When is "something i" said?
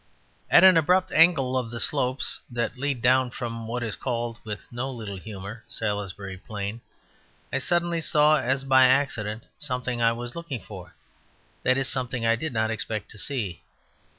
9.59-10.13, 11.87-12.35